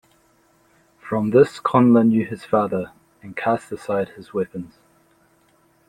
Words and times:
From 0.99 1.29
this 1.29 1.59
Connla 1.59 2.03
knew 2.07 2.25
his 2.25 2.43
father, 2.43 2.91
and 3.21 3.37
cast 3.37 3.71
aside 3.71 4.09
his 4.09 4.33
weapons. 4.33 4.79